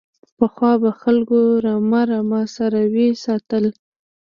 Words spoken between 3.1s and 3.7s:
ساتل.